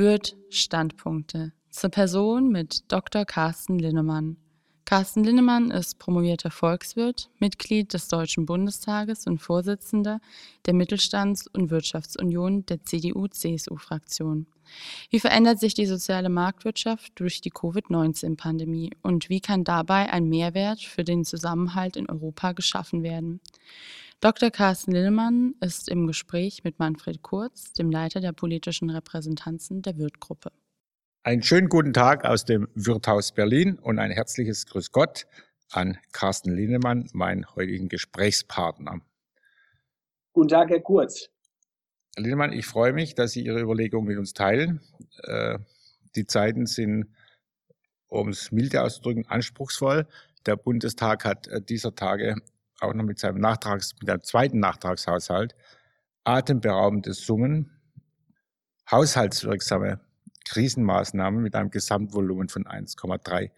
Wirt 0.00 0.34
Standpunkte 0.48 1.52
zur 1.68 1.90
Person 1.90 2.48
mit 2.48 2.90
Dr. 2.90 3.26
Carsten 3.26 3.78
Linnemann. 3.78 4.38
Carsten 4.90 5.22
Linnemann 5.22 5.70
ist 5.70 6.00
promovierter 6.00 6.50
Volkswirt, 6.50 7.30
Mitglied 7.38 7.94
des 7.94 8.08
Deutschen 8.08 8.44
Bundestages 8.44 9.24
und 9.28 9.38
Vorsitzender 9.38 10.20
der 10.66 10.74
Mittelstands- 10.74 11.46
und 11.46 11.70
Wirtschaftsunion 11.70 12.66
der 12.66 12.82
CDU-CSU-Fraktion. 12.82 14.48
Wie 15.10 15.20
verändert 15.20 15.60
sich 15.60 15.74
die 15.74 15.86
soziale 15.86 16.28
Marktwirtschaft 16.28 17.12
durch 17.14 17.40
die 17.40 17.50
Covid-19-Pandemie 17.50 18.90
und 19.00 19.28
wie 19.28 19.40
kann 19.40 19.62
dabei 19.62 20.12
ein 20.12 20.28
Mehrwert 20.28 20.80
für 20.80 21.04
den 21.04 21.24
Zusammenhalt 21.24 21.96
in 21.96 22.10
Europa 22.10 22.50
geschaffen 22.50 23.04
werden? 23.04 23.40
Dr. 24.20 24.50
Carsten 24.50 24.90
Linnemann 24.90 25.54
ist 25.60 25.88
im 25.88 26.08
Gespräch 26.08 26.64
mit 26.64 26.80
Manfred 26.80 27.22
Kurz, 27.22 27.72
dem 27.74 27.92
Leiter 27.92 28.18
der 28.18 28.32
politischen 28.32 28.90
Repräsentanzen 28.90 29.82
der 29.82 29.98
Wirtgruppe. 29.98 30.50
Einen 31.22 31.42
schönen 31.42 31.68
guten 31.68 31.92
Tag 31.92 32.24
aus 32.24 32.46
dem 32.46 32.66
Wirthaus 32.74 33.32
Berlin 33.32 33.78
und 33.78 33.98
ein 33.98 34.10
herzliches 34.10 34.64
Grüß 34.64 34.90
Gott 34.90 35.26
an 35.70 35.98
Carsten 36.12 36.50
Linnemann, 36.50 37.10
meinen 37.12 37.44
heutigen 37.54 37.90
Gesprächspartner. 37.90 39.02
Guten 40.32 40.48
Tag, 40.48 40.70
Herr 40.70 40.80
Kurz. 40.80 41.28
Herr 42.16 42.22
Linnemann, 42.22 42.54
ich 42.54 42.64
freue 42.64 42.94
mich, 42.94 43.14
dass 43.14 43.32
Sie 43.32 43.44
Ihre 43.44 43.60
Überlegungen 43.60 44.08
mit 44.08 44.16
uns 44.16 44.32
teilen. 44.32 44.80
Äh, 45.24 45.58
die 46.16 46.26
Zeiten 46.26 46.64
sind, 46.64 47.14
um 48.08 48.30
es 48.30 48.50
milde 48.50 48.80
auszudrücken, 48.80 49.26
anspruchsvoll. 49.28 50.06
Der 50.46 50.56
Bundestag 50.56 51.26
hat 51.26 51.48
äh, 51.48 51.60
dieser 51.60 51.94
Tage 51.94 52.36
auch 52.80 52.94
noch 52.94 53.04
mit 53.04 53.18
seinem 53.18 53.40
Nachtrags, 53.40 53.94
mit 54.00 54.08
einem 54.08 54.22
zweiten 54.22 54.58
Nachtragshaushalt 54.58 55.54
atemberaubende 56.24 57.12
Summen, 57.12 57.78
haushaltswirksame 58.90 60.00
Krisenmaßnahmen 60.50 61.40
mit 61.40 61.54
einem 61.54 61.70
Gesamtvolumen 61.70 62.48
von 62.48 62.64
1,3 62.64 63.52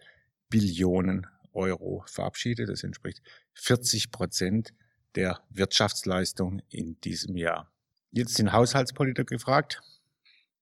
Billionen 0.49 1.25
Euro 1.51 2.03
verabschiedet. 2.05 2.69
Das 2.69 2.83
entspricht 2.83 3.23
40 3.53 4.11
Prozent 4.11 4.75
der 5.15 5.41
Wirtschaftsleistung 5.49 6.61
in 6.69 6.99
diesem 7.01 7.35
Jahr. 7.35 7.71
Jetzt 8.11 8.35
sind 8.35 8.53
Haushaltspolitiker 8.53 9.23
gefragt. 9.23 9.81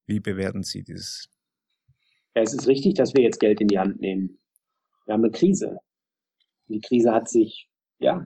Wie 0.05 0.21
bewerten 0.21 0.63
Sie 0.63 0.83
dieses? 0.83 1.29
Ja, 2.33 2.43
es 2.43 2.53
ist 2.53 2.65
richtig, 2.65 2.93
dass 2.93 3.13
wir 3.13 3.23
jetzt 3.23 3.41
Geld 3.41 3.59
in 3.59 3.67
die 3.67 3.79
Hand 3.79 3.99
nehmen. 3.99 4.39
Wir 5.05 5.15
haben 5.15 5.25
eine 5.25 5.31
Krise. 5.31 5.79
Die 6.69 6.79
Krise 6.79 7.11
hat 7.11 7.27
sich, 7.27 7.69
ja, 7.99 8.25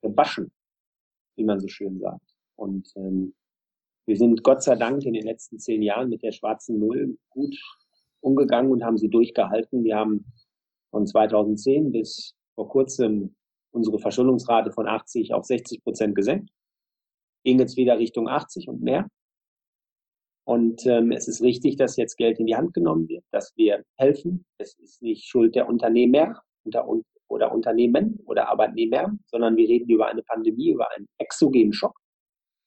gewaschen, 0.00 0.50
wie 1.36 1.44
man 1.44 1.60
so 1.60 1.68
schön 1.68 1.98
sagt. 1.98 2.34
Und 2.56 2.90
ähm, 2.96 3.34
wir 4.06 4.16
sind 4.16 4.42
Gott 4.42 4.62
sei 4.62 4.76
Dank 4.76 5.04
in 5.04 5.14
den 5.14 5.24
letzten 5.24 5.58
zehn 5.58 5.82
Jahren 5.82 6.08
mit 6.08 6.22
der 6.22 6.32
schwarzen 6.32 6.78
Null 6.78 7.18
gut 7.30 7.56
umgegangen 8.20 8.72
und 8.72 8.84
haben 8.84 8.98
sie 8.98 9.08
durchgehalten. 9.08 9.84
Wir 9.84 9.96
haben 9.96 10.24
von 10.90 11.06
2010 11.06 11.92
bis 11.92 12.34
vor 12.54 12.68
kurzem 12.68 13.34
unsere 13.70 13.98
Verschuldungsrate 13.98 14.72
von 14.72 14.86
80 14.86 15.32
auf 15.34 15.44
60 15.44 15.82
Prozent 15.82 16.14
gesenkt. 16.14 16.50
Ging 17.44 17.58
jetzt 17.58 17.76
wieder 17.76 17.98
Richtung 17.98 18.28
80 18.28 18.68
und 18.68 18.82
mehr. 18.82 19.08
Und 20.44 20.84
ähm, 20.86 21.12
es 21.12 21.28
ist 21.28 21.40
richtig, 21.40 21.76
dass 21.76 21.96
jetzt 21.96 22.16
Geld 22.16 22.38
in 22.40 22.46
die 22.46 22.56
Hand 22.56 22.74
genommen 22.74 23.08
wird, 23.08 23.24
dass 23.30 23.52
wir 23.56 23.84
helfen. 23.96 24.44
Es 24.58 24.76
ist 24.78 25.00
nicht 25.00 25.24
Schuld 25.24 25.54
der 25.54 25.68
Unternehmer 25.68 26.42
unter, 26.64 26.86
oder 27.28 27.52
Unternehmen 27.52 28.18
oder 28.26 28.48
Arbeitnehmer, 28.48 29.12
sondern 29.26 29.56
wir 29.56 29.68
reden 29.68 29.88
über 29.88 30.08
eine 30.08 30.22
Pandemie, 30.22 30.70
über 30.70 30.90
einen 30.92 31.08
exogenen 31.18 31.72
Schock. 31.72 31.96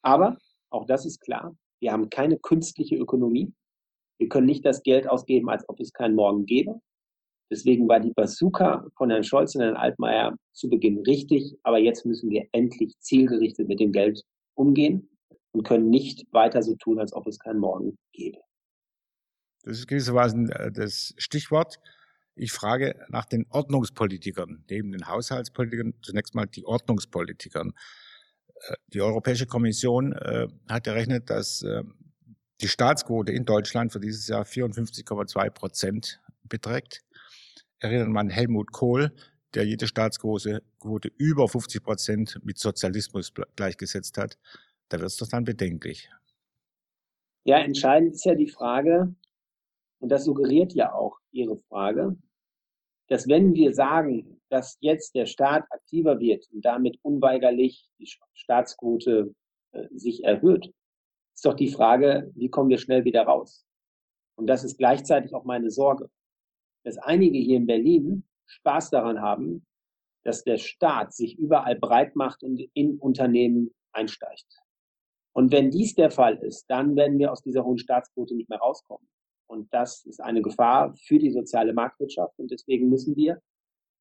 Aber 0.02 0.38
auch 0.76 0.86
das 0.86 1.06
ist 1.06 1.20
klar. 1.22 1.56
Wir 1.80 1.92
haben 1.92 2.10
keine 2.10 2.38
künstliche 2.38 2.96
Ökonomie. 2.96 3.54
Wir 4.20 4.30
können 4.30 4.46
nicht 4.46 4.66
das 4.66 4.84
Geld 4.84 5.10
ausgeben, 5.10 5.50
als 5.50 5.68
ob 5.68 5.80
es 5.80 5.92
keinen 5.92 6.16
Morgen 6.16 6.46
gäbe. 6.46 6.80
Deswegen 7.52 7.88
war 7.88 8.00
die 8.00 8.14
Bazooka 8.14 8.88
von 8.98 9.10
Herrn 9.10 9.24
Scholz 9.24 9.56
und 9.56 9.62
Herrn 9.62 9.76
Altmaier 9.76 10.36
zu 10.54 10.70
Beginn 10.70 11.00
richtig. 11.00 11.56
Aber 11.64 11.78
jetzt 11.78 12.06
müssen 12.06 12.30
wir 12.30 12.48
endlich 12.54 12.98
zielgerichtet 13.00 13.68
mit 13.68 13.80
dem 13.80 13.92
Geld 13.92 14.24
umgehen 14.56 15.10
und 15.52 15.64
können 15.64 15.90
nicht 15.90 16.26
weiter 16.32 16.64
so 16.64 16.76
tun, 16.76 17.00
als 17.00 17.14
ob 17.14 17.28
es 17.28 17.40
keinen 17.40 17.60
Morgen 17.60 17.98
gäbe. 18.14 18.40
Das 19.64 19.80
ist 19.80 19.88
gewissermaßen 19.88 20.50
äh, 20.50 20.72
das 20.72 21.14
Stichwort. 21.18 21.80
Ich 22.36 22.52
frage 22.52 23.06
nach 23.10 23.26
den 23.26 23.46
Ordnungspolitikern, 23.50 24.66
neben 24.70 24.92
den 24.92 25.08
Haushaltspolitikern 25.08 25.94
zunächst 26.02 26.36
mal 26.36 26.46
die 26.46 26.66
Ordnungspolitikern. 26.66 27.74
Die 28.88 29.02
Europäische 29.02 29.46
Kommission 29.46 30.14
äh, 30.14 30.48
hat 30.70 30.88
errechnet, 30.88 31.30
dass 31.30 31.62
äh, 31.62 31.84
die 32.62 32.68
Staatsquote 32.68 33.32
in 33.32 33.46
Deutschland 33.46 33.92
für 33.92 34.00
dieses 34.00 34.28
Jahr 34.28 34.44
54,2 34.44 35.50
Prozent 35.50 36.22
beträgt. 36.44 37.02
Erinnert 37.80 38.08
man 38.08 38.30
Helmut 38.30 38.72
Kohl, 38.72 39.12
der 39.54 39.66
jede 39.66 39.88
Staatsquote 39.88 40.62
über 41.18 41.48
50 41.48 41.84
Prozent 41.84 42.40
mit 42.44 42.58
Sozialismus 42.58 43.34
gleichgesetzt 43.56 44.18
hat, 44.18 44.38
da 44.90 45.00
wird 45.00 45.10
es 45.10 45.18
doch 45.18 45.28
dann 45.28 45.44
bedenklich. 45.44 46.10
Ja, 47.44 47.60
entscheidend 47.60 48.16
ist 48.16 48.26
ja 48.26 48.36
die 48.36 48.48
Frage, 48.48 49.14
und 50.00 50.10
das 50.10 50.26
suggeriert 50.26 50.74
ja 50.74 50.94
auch 50.94 51.20
Ihre 51.32 51.58
Frage, 51.58 52.18
dass 53.08 53.28
wenn 53.28 53.54
wir 53.54 53.74
sagen, 53.74 54.42
dass 54.50 54.78
jetzt 54.80 55.16
der 55.16 55.26
Staat 55.26 55.66
aktiver 55.70 56.20
wird 56.20 56.48
und 56.52 56.64
damit 56.66 56.98
unweigerlich 57.02 57.88
die 58.00 58.10
Staatsquote 58.34 59.34
äh, 59.72 59.88
sich 59.94 60.24
erhöht, 60.24 60.74
ist 61.36 61.46
doch 61.46 61.54
die 61.54 61.70
Frage, 61.70 62.32
wie 62.36 62.50
kommen 62.50 62.70
wir 62.70 62.78
schnell 62.78 63.04
wieder 63.04 63.24
raus? 63.24 63.66
Und 64.38 64.48
das 64.48 64.64
ist 64.64 64.78
gleichzeitig 64.78 65.34
auch 65.34 65.44
meine 65.44 65.70
Sorge, 65.70 66.10
dass 66.84 66.98
einige 66.98 67.38
hier 67.38 67.58
in 67.58 67.68
Berlin 67.68 68.24
Spaß 68.48 68.90
daran 68.92 69.22
haben, 69.22 69.66
dass 70.24 70.44
der 70.44 70.58
Staat 70.58 71.14
sich 71.14 71.38
überall 71.38 71.76
breit 71.76 72.16
macht 72.16 72.44
und 72.44 72.62
in 72.74 72.98
Unternehmen 72.98 73.74
einsteigt. 73.92 74.62
Und 75.34 75.52
wenn 75.52 75.70
dies 75.70 75.96
der 75.96 76.12
Fall 76.12 76.38
ist, 76.38 76.66
dann 76.70 76.96
werden 76.96 77.20
wir 77.20 77.32
aus 77.32 77.42
dieser 77.42 77.66
hohen 77.66 77.78
Staatsquote 77.78 78.36
nicht 78.36 78.50
mehr 78.50 78.60
rauskommen. 78.60 79.08
Und 79.48 79.74
das 79.74 80.06
ist 80.06 80.22
eine 80.22 80.42
Gefahr 80.42 80.96
für 80.96 81.20
die 81.20 81.32
soziale 81.32 81.74
Marktwirtschaft. 81.74 82.38
Und 82.38 82.52
deswegen 82.52 82.90
müssen 82.90 83.16
wir 83.16 83.42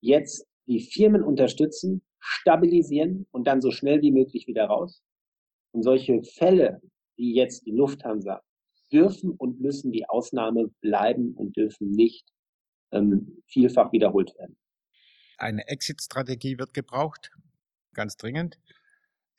jetzt 0.00 0.47
die 0.66 0.81
Firmen 0.81 1.22
unterstützen, 1.22 2.03
stabilisieren 2.19 3.27
und 3.31 3.47
dann 3.47 3.60
so 3.60 3.71
schnell 3.71 4.00
wie 4.03 4.12
möglich 4.12 4.47
wieder 4.47 4.66
raus. 4.66 5.03
Und 5.72 5.83
solche 5.83 6.22
Fälle 6.22 6.81
wie 7.16 7.34
jetzt 7.34 7.66
die 7.66 7.72
Lufthansa 7.72 8.43
dürfen 8.93 9.33
und 9.33 9.60
müssen 9.60 9.93
die 9.93 10.09
Ausnahme 10.09 10.69
bleiben 10.81 11.34
und 11.34 11.56
dürfen 11.56 11.91
nicht 11.91 12.28
ähm, 12.93 13.43
vielfach 13.47 13.93
wiederholt 13.93 14.34
werden. 14.38 14.56
Eine 15.37 15.66
Exit-Strategie 15.69 16.59
wird 16.59 16.75
gebraucht, 16.75 17.31
ganz 17.93 18.16
dringend, 18.16 18.59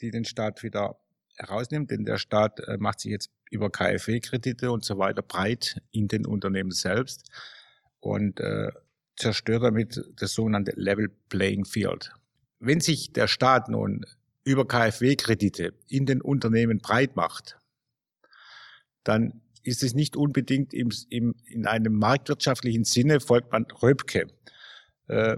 die 0.01 0.11
den 0.11 0.25
Staat 0.25 0.61
wieder 0.63 0.99
herausnimmt, 1.37 1.91
denn 1.91 2.05
der 2.05 2.17
Staat 2.17 2.59
äh, 2.61 2.77
macht 2.77 2.99
sich 2.99 3.11
jetzt 3.11 3.31
über 3.51 3.69
KfW-Kredite 3.69 4.71
und 4.71 4.83
so 4.83 4.97
weiter 4.97 5.21
breit 5.21 5.81
in 5.91 6.07
den 6.07 6.25
Unternehmen 6.25 6.71
selbst 6.71 7.29
und 7.99 8.39
äh, 8.39 8.71
zerstört 9.15 9.63
damit 9.63 10.03
das 10.17 10.33
sogenannte 10.33 10.73
Level 10.75 11.09
Playing 11.29 11.65
Field. 11.65 12.11
Wenn 12.59 12.81
sich 12.81 13.13
der 13.13 13.27
Staat 13.27 13.69
nun 13.69 14.05
über 14.43 14.67
KfW-Kredite 14.67 15.73
in 15.87 16.05
den 16.05 16.21
Unternehmen 16.21 16.79
breit 16.79 17.15
macht, 17.15 17.57
dann 19.03 19.41
ist 19.63 19.83
es 19.83 19.93
nicht 19.93 20.15
unbedingt 20.15 20.73
im, 20.73 20.91
im, 21.09 21.35
in 21.45 21.65
einem 21.65 21.93
marktwirtschaftlichen 21.93 22.83
Sinne, 22.83 23.19
folgt 23.19 23.51
man 23.51 23.65
Röpke. 23.81 24.27
Äh, 25.07 25.37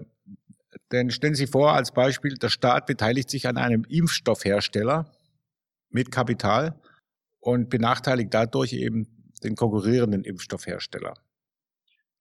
denn 0.91 1.11
stellen 1.11 1.35
Sie 1.35 1.47
vor, 1.47 1.73
als 1.73 1.91
Beispiel, 1.91 2.35
der 2.35 2.49
Staat 2.49 2.85
beteiligt 2.85 3.29
sich 3.29 3.47
an 3.47 3.57
einem 3.57 3.83
Impfstoffhersteller 3.85 5.11
mit 5.89 6.11
Kapital 6.11 6.79
und 7.47 7.69
benachteiligt 7.69 8.33
dadurch 8.33 8.73
eben 8.73 9.07
den 9.41 9.55
konkurrierenden 9.55 10.25
Impfstoffhersteller. 10.25 11.13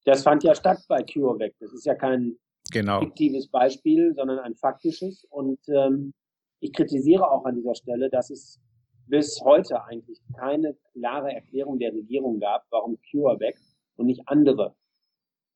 Das 0.04 0.22
fand 0.22 0.44
ja 0.44 0.54
statt 0.54 0.78
bei 0.86 1.02
CureVac. 1.02 1.52
Das 1.58 1.72
ist 1.72 1.84
ja 1.84 1.96
kein 1.96 2.36
genau. 2.70 3.00
fiktives 3.00 3.48
Beispiel, 3.48 4.14
sondern 4.14 4.38
ein 4.38 4.54
faktisches. 4.54 5.26
Und 5.30 5.58
ähm, 5.66 6.14
ich 6.60 6.72
kritisiere 6.72 7.28
auch 7.28 7.44
an 7.44 7.56
dieser 7.56 7.74
Stelle, 7.74 8.08
dass 8.08 8.30
es 8.30 8.60
bis 9.08 9.40
heute 9.42 9.82
eigentlich 9.82 10.20
keine 10.38 10.76
klare 10.92 11.32
Erklärung 11.32 11.80
der 11.80 11.92
Regierung 11.92 12.38
gab, 12.38 12.64
warum 12.70 12.96
CureVac 13.10 13.56
und 13.96 14.06
nicht 14.06 14.22
andere 14.26 14.76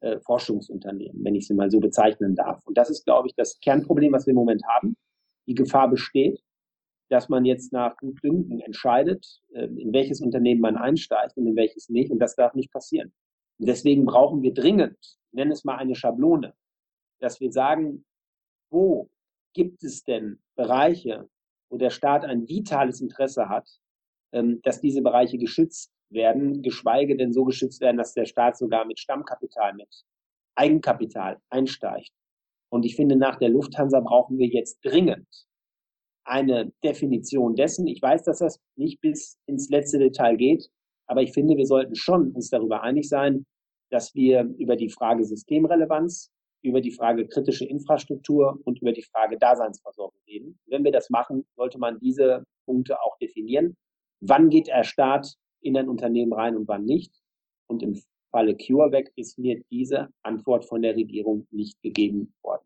äh, 0.00 0.18
Forschungsunternehmen, 0.18 1.24
wenn 1.24 1.36
ich 1.36 1.46
sie 1.46 1.54
mal 1.54 1.70
so 1.70 1.78
bezeichnen 1.78 2.34
darf. 2.34 2.60
Und 2.66 2.76
das 2.76 2.90
ist, 2.90 3.04
glaube 3.04 3.28
ich, 3.28 3.34
das 3.36 3.60
Kernproblem, 3.60 4.12
was 4.12 4.26
wir 4.26 4.32
im 4.32 4.36
Moment 4.36 4.64
haben. 4.66 4.96
Die 5.46 5.54
Gefahr 5.54 5.88
besteht, 5.88 6.40
dass 7.10 7.28
man 7.28 7.44
jetzt 7.44 7.72
nach 7.72 7.96
Gutdünken 7.96 8.60
entscheidet, 8.60 9.42
äh, 9.52 9.64
in 9.64 9.92
welches 9.92 10.20
Unternehmen 10.20 10.60
man 10.60 10.76
einsteigt 10.76 11.36
und 11.36 11.46
in 11.46 11.56
welches 11.56 11.88
nicht. 11.88 12.10
Und 12.10 12.20
das 12.20 12.36
darf 12.36 12.54
nicht 12.54 12.72
passieren. 12.72 13.12
Und 13.58 13.66
deswegen 13.68 14.06
brauchen 14.06 14.42
wir 14.42 14.54
dringend, 14.54 14.96
nenne 15.32 15.52
es 15.52 15.64
mal 15.64 15.76
eine 15.76 15.96
Schablone, 15.96 16.54
dass 17.18 17.40
wir 17.40 17.52
sagen, 17.52 18.04
wo 18.70 19.10
gibt 19.52 19.82
es 19.82 20.04
denn 20.04 20.40
Bereiche, 20.54 21.28
wo 21.68 21.76
der 21.76 21.90
Staat 21.90 22.24
ein 22.24 22.48
vitales 22.48 23.00
Interesse 23.00 23.48
hat, 23.48 23.68
ähm, 24.32 24.60
dass 24.62 24.80
diese 24.80 25.02
Bereiche 25.02 25.36
geschützt 25.36 25.92
werden, 26.10 26.62
geschweige 26.62 27.16
denn 27.16 27.32
so 27.32 27.44
geschützt 27.44 27.80
werden, 27.80 27.96
dass 27.96 28.14
der 28.14 28.26
Staat 28.26 28.56
sogar 28.56 28.84
mit 28.84 29.00
Stammkapital, 29.00 29.74
mit 29.74 29.88
Eigenkapital 30.54 31.40
einsteigt. 31.50 32.12
Und 32.68 32.84
ich 32.84 32.94
finde, 32.94 33.16
nach 33.16 33.36
der 33.36 33.48
Lufthansa 33.48 33.98
brauchen 33.98 34.38
wir 34.38 34.46
jetzt 34.46 34.78
dringend 34.84 35.26
eine 36.30 36.72
Definition 36.84 37.56
dessen. 37.56 37.86
Ich 37.86 38.00
weiß, 38.00 38.22
dass 38.22 38.38
das 38.38 38.60
nicht 38.76 39.00
bis 39.00 39.38
ins 39.46 39.68
letzte 39.68 39.98
Detail 39.98 40.36
geht, 40.36 40.70
aber 41.06 41.22
ich 41.22 41.32
finde, 41.32 41.56
wir 41.56 41.66
sollten 41.66 41.96
schon 41.96 42.30
uns 42.32 42.50
darüber 42.50 42.82
einig 42.82 43.08
sein, 43.08 43.44
dass 43.90 44.14
wir 44.14 44.42
über 44.58 44.76
die 44.76 44.90
Frage 44.90 45.24
Systemrelevanz, 45.24 46.30
über 46.62 46.80
die 46.80 46.92
Frage 46.92 47.26
kritische 47.26 47.64
Infrastruktur 47.64 48.60
und 48.64 48.80
über 48.80 48.92
die 48.92 49.02
Frage 49.02 49.38
Daseinsversorgung 49.38 50.20
reden. 50.28 50.58
Wenn 50.66 50.84
wir 50.84 50.92
das 50.92 51.10
machen, 51.10 51.44
sollte 51.56 51.78
man 51.78 51.98
diese 51.98 52.44
Punkte 52.64 53.00
auch 53.02 53.16
definieren. 53.18 53.76
Wann 54.20 54.50
geht 54.50 54.68
der 54.68 54.84
Staat 54.84 55.34
in 55.62 55.76
ein 55.76 55.88
Unternehmen 55.88 56.32
rein 56.32 56.56
und 56.56 56.68
wann 56.68 56.84
nicht? 56.84 57.12
Und 57.66 57.82
im 57.82 58.00
Falle 58.30 58.56
CureVac 58.56 59.10
ist 59.16 59.38
mir 59.38 59.60
diese 59.70 60.08
Antwort 60.22 60.64
von 60.64 60.82
der 60.82 60.94
Regierung 60.94 61.48
nicht 61.50 61.80
gegeben 61.82 62.32
worden. 62.42 62.62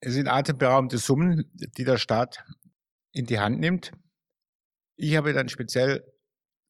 Es 0.00 0.14
sind 0.14 0.28
atemberaubende 0.28 0.98
Summen, 0.98 1.50
die 1.54 1.84
der 1.84 1.98
Staat 1.98 2.44
in 3.12 3.26
die 3.26 3.40
Hand 3.40 3.58
nimmt. 3.58 3.92
Ich 4.96 5.16
habe 5.16 5.32
dann 5.32 5.48
speziell 5.48 6.04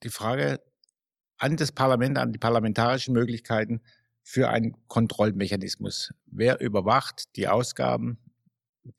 die 0.03 0.09
Frage 0.09 0.61
an 1.37 1.57
das 1.57 1.73
Parlament, 1.73 2.19
an 2.19 2.33
die 2.33 2.39
parlamentarischen 2.39 3.15
Möglichkeiten 3.15 3.83
für 4.23 4.49
einen 4.49 4.77
Kontrollmechanismus. 4.89 6.13
Wer 6.27 6.61
überwacht 6.61 7.37
die 7.37 7.49
Ausgaben, 7.49 8.19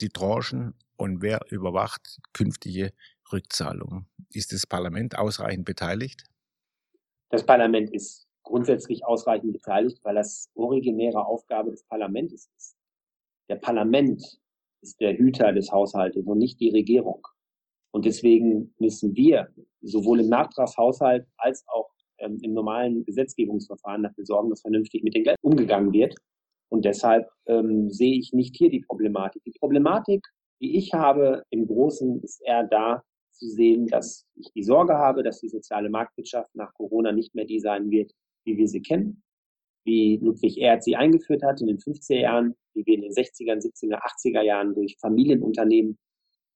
die 0.01 0.09
Tranchen 0.09 0.75
und 0.95 1.21
wer 1.21 1.41
überwacht 1.49 2.19
künftige 2.33 2.93
Rückzahlungen? 3.31 4.07
Ist 4.31 4.53
das 4.53 4.67
Parlament 4.67 5.17
ausreichend 5.17 5.65
beteiligt? 5.65 6.23
Das 7.29 7.45
Parlament 7.45 7.91
ist 7.93 8.27
grundsätzlich 8.43 9.05
ausreichend 9.05 9.53
beteiligt, 9.53 10.03
weil 10.03 10.15
das 10.15 10.49
originäre 10.55 11.25
Aufgabe 11.25 11.71
des 11.71 11.83
Parlaments 11.83 12.33
ist. 12.33 12.78
Der 13.49 13.55
Parlament 13.55 14.39
ist 14.81 14.99
der 15.01 15.17
Hüter 15.17 15.51
des 15.51 15.71
Haushaltes 15.71 16.25
und 16.25 16.37
nicht 16.37 16.59
die 16.59 16.69
Regierung. 16.69 17.25
Und 17.91 18.05
deswegen 18.05 18.73
müssen 18.77 19.15
wir 19.15 19.49
sowohl 19.81 20.21
im 20.21 20.29
Nachtragshaushalt 20.29 21.25
als 21.37 21.65
auch 21.67 21.89
ähm, 22.19 22.37
im 22.41 22.53
normalen 22.53 23.03
Gesetzgebungsverfahren 23.05 24.03
dafür 24.03 24.25
sorgen, 24.25 24.49
dass 24.49 24.61
vernünftig 24.61 25.03
mit 25.03 25.15
dem 25.15 25.23
Geld 25.23 25.37
umgegangen 25.41 25.91
wird. 25.91 26.15
Und 26.69 26.85
deshalb 26.85 27.27
ähm, 27.47 27.89
sehe 27.89 28.17
ich 28.17 28.31
nicht 28.31 28.55
hier 28.55 28.69
die 28.69 28.81
Problematik. 28.81 29.43
Die 29.43 29.57
Problematik, 29.59 30.23
die 30.61 30.77
ich 30.77 30.93
habe 30.93 31.43
im 31.49 31.65
Großen, 31.65 32.21
ist 32.21 32.41
eher 32.45 32.65
da 32.65 33.03
zu 33.31 33.47
sehen, 33.47 33.87
dass 33.87 34.27
ich 34.35 34.51
die 34.53 34.63
Sorge 34.63 34.93
habe, 34.93 35.23
dass 35.23 35.39
die 35.39 35.49
soziale 35.49 35.89
Marktwirtschaft 35.89 36.53
nach 36.55 36.73
Corona 36.75 37.11
nicht 37.11 37.33
mehr 37.33 37.45
die 37.45 37.59
sein 37.59 37.89
wird, 37.89 38.11
wie 38.45 38.57
wir 38.57 38.67
sie 38.67 38.81
kennen, 38.81 39.23
wie 39.85 40.17
Ludwig 40.17 40.57
Erhard 40.57 40.83
sie 40.83 40.95
eingeführt 40.95 41.43
hat 41.43 41.61
in 41.61 41.67
den 41.67 41.77
50er 41.77 42.19
Jahren, 42.19 42.55
wie 42.73 42.85
wir 42.85 42.95
in 42.95 43.01
den 43.01 43.11
60er, 43.11 43.55
70er, 43.55 43.99
80er 44.01 44.41
Jahren 44.41 44.73
durch 44.73 44.97
Familienunternehmen, 44.99 45.97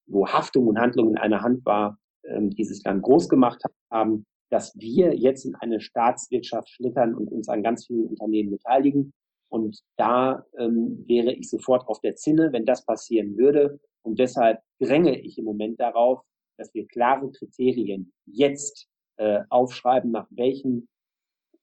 wo 0.08 0.28
Haftung 0.28 0.68
und 0.68 0.80
Handlung 0.80 1.12
in 1.12 1.18
einer 1.18 1.42
Hand 1.42 1.66
war, 1.66 1.98
ähm, 2.26 2.50
dieses 2.50 2.84
Land 2.84 3.04
groß 3.04 3.30
gemacht 3.30 3.62
haben, 3.92 4.26
dass 4.50 4.76
wir 4.78 5.16
jetzt 5.16 5.46
in 5.46 5.56
eine 5.56 5.80
Staatswirtschaft 5.80 6.70
schlittern 6.70 7.16
und 7.16 7.32
uns 7.32 7.50
an 7.50 7.64
ganz 7.64 7.88
vielen 7.88 8.08
Unternehmen 8.08 8.52
beteiligen. 8.52 9.14
Und 9.50 9.80
da 9.98 10.46
ähm, 10.58 11.04
wäre 11.08 11.34
ich 11.34 11.50
sofort 11.50 11.88
auf 11.88 12.00
der 12.02 12.16
Zinne, 12.16 12.52
wenn 12.52 12.66
das 12.66 12.86
passieren 12.86 13.38
würde. 13.38 13.80
Und 14.04 14.20
deshalb 14.20 14.62
dränge 14.80 15.20
ich 15.20 15.38
im 15.38 15.46
Moment 15.46 15.80
darauf, 15.80 16.22
dass 16.58 16.74
wir 16.74 16.88
klare 16.88 17.32
Kriterien 17.32 18.14
jetzt 18.26 18.88
äh, 19.18 19.42
aufschreiben, 19.50 20.12
nach 20.12 20.28
welchen 20.32 20.88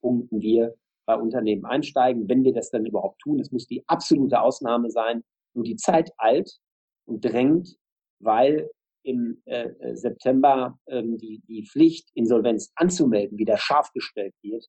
Punkten 0.01 0.41
wir 0.41 0.75
bei 1.11 1.17
Unternehmen 1.17 1.65
einsteigen, 1.65 2.29
wenn 2.29 2.45
wir 2.45 2.53
das 2.53 2.71
dann 2.71 2.87
überhaupt 2.87 3.21
tun. 3.21 3.41
Es 3.41 3.51
muss 3.51 3.67
die 3.67 3.83
absolute 3.89 4.41
Ausnahme 4.41 4.91
sein. 4.91 5.25
Nur 5.55 5.65
die 5.65 5.75
Zeit 5.75 6.13
eilt 6.19 6.61
und 7.05 7.25
drängt, 7.25 7.77
weil 8.21 8.71
im 9.03 9.43
äh, 9.47 9.71
äh, 9.81 9.97
September 9.97 10.79
ähm, 10.87 11.19
die, 11.19 11.43
die 11.49 11.67
Pflicht, 11.67 12.11
Insolvenz 12.15 12.71
anzumelden, 12.77 13.39
wieder 13.39 13.57
scharf 13.57 13.91
gestellt 13.93 14.35
wird. 14.43 14.67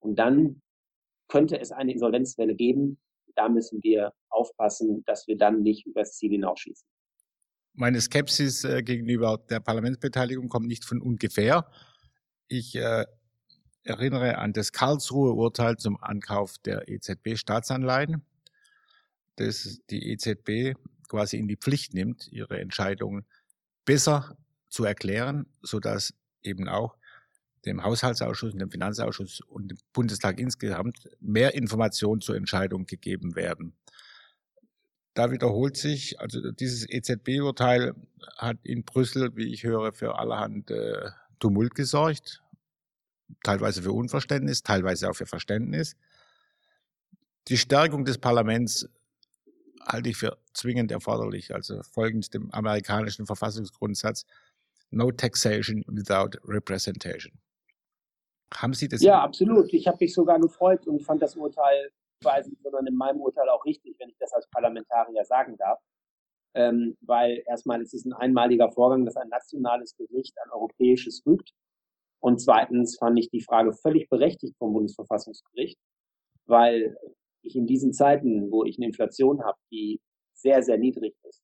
Und 0.00 0.18
dann 0.18 0.62
könnte 1.28 1.60
es 1.60 1.70
eine 1.70 1.92
Insolvenzwelle 1.92 2.56
geben. 2.56 2.98
Da 3.36 3.48
müssen 3.48 3.80
wir 3.84 4.12
aufpassen, 4.30 5.04
dass 5.06 5.28
wir 5.28 5.36
dann 5.36 5.62
nicht 5.62 5.86
übers 5.86 6.16
Ziel 6.16 6.32
hinausschießen. 6.32 6.88
Meine 7.74 8.00
Skepsis 8.00 8.64
äh, 8.64 8.82
gegenüber 8.82 9.38
der 9.48 9.60
Parlamentsbeteiligung 9.60 10.48
kommt 10.48 10.66
nicht 10.66 10.84
von 10.84 11.00
ungefähr. 11.00 11.70
Ich 12.48 12.74
äh, 12.74 13.04
erinnere 13.84 14.38
an 14.38 14.52
das 14.52 14.72
Karlsruher 14.72 15.36
Urteil 15.36 15.76
zum 15.76 16.02
Ankauf 16.02 16.58
der 16.58 16.88
EZB-Staatsanleihen, 16.88 18.22
das 19.36 19.80
die 19.90 20.10
EZB 20.10 20.76
quasi 21.08 21.36
in 21.36 21.48
die 21.48 21.56
Pflicht 21.56 21.94
nimmt, 21.94 22.28
ihre 22.32 22.58
Entscheidungen 22.58 23.26
besser 23.84 24.36
zu 24.70 24.84
erklären, 24.84 25.46
sodass 25.62 26.14
eben 26.42 26.68
auch 26.68 26.96
dem 27.66 27.82
Haushaltsausschuss, 27.82 28.54
dem 28.54 28.70
Finanzausschuss 28.70 29.40
und 29.40 29.68
dem 29.68 29.78
Bundestag 29.92 30.38
insgesamt 30.38 31.08
mehr 31.20 31.54
Informationen 31.54 32.20
zur 32.20 32.36
Entscheidung 32.36 32.86
gegeben 32.86 33.36
werden. 33.36 33.74
Da 35.14 35.30
wiederholt 35.30 35.76
sich, 35.76 36.20
also 36.20 36.50
dieses 36.50 36.88
EZB-Urteil 36.88 37.94
hat 38.36 38.58
in 38.64 38.84
Brüssel, 38.84 39.36
wie 39.36 39.52
ich 39.52 39.62
höre, 39.62 39.92
für 39.92 40.18
allerhand 40.18 40.70
äh, 40.70 41.10
Tumult 41.38 41.74
gesorgt 41.74 42.43
teilweise 43.42 43.82
für 43.82 43.92
Unverständnis, 43.92 44.62
teilweise 44.62 45.10
auch 45.10 45.14
für 45.14 45.26
Verständnis. 45.26 45.96
Die 47.48 47.58
Stärkung 47.58 48.04
des 48.04 48.18
Parlaments 48.18 48.88
halte 49.86 50.08
ich 50.08 50.16
für 50.16 50.38
zwingend 50.54 50.90
erforderlich, 50.90 51.54
also 51.54 51.82
folgend 51.82 52.32
dem 52.32 52.50
amerikanischen 52.52 53.26
Verfassungsgrundsatz 53.26 54.24
No 54.90 55.10
Taxation 55.10 55.84
without 55.88 56.38
Representation. 56.44 57.32
Haben 58.54 58.74
Sie 58.74 58.88
das? 58.88 59.02
Ja, 59.02 59.20
absolut. 59.20 59.72
Ich 59.72 59.86
habe 59.86 59.98
mich 60.00 60.14
sogar 60.14 60.38
gefreut 60.38 60.86
und 60.86 61.02
fand 61.02 61.20
das 61.20 61.36
Urteil, 61.36 61.90
nicht, 62.46 62.62
sondern 62.62 62.86
in 62.86 62.96
meinem 62.96 63.20
Urteil 63.20 63.48
auch 63.48 63.64
richtig, 63.64 63.96
wenn 63.98 64.08
ich 64.08 64.16
das 64.18 64.32
als 64.32 64.48
Parlamentarier 64.48 65.24
sagen 65.24 65.56
darf. 65.58 65.78
Ähm, 66.54 66.96
weil 67.00 67.42
erstmal 67.46 67.82
ist 67.82 67.92
es 67.92 68.04
ein 68.04 68.12
einmaliger 68.12 68.70
Vorgang, 68.70 69.04
dass 69.04 69.16
ein 69.16 69.28
nationales 69.28 69.96
Gericht 69.96 70.34
an 70.44 70.50
europäisches 70.52 71.22
rügt. 71.26 71.52
Und 72.24 72.40
zweitens 72.40 72.96
fand 72.96 73.18
ich 73.18 73.28
die 73.28 73.42
Frage 73.42 73.74
völlig 73.74 74.08
berechtigt 74.08 74.56
vom 74.56 74.72
Bundesverfassungsgericht, 74.72 75.78
weil 76.46 76.96
ich 77.42 77.54
in 77.54 77.66
diesen 77.66 77.92
Zeiten, 77.92 78.50
wo 78.50 78.64
ich 78.64 78.78
eine 78.78 78.86
Inflation 78.86 79.44
habe, 79.44 79.58
die 79.70 80.00
sehr, 80.32 80.62
sehr 80.62 80.78
niedrig 80.78 81.14
ist, 81.28 81.42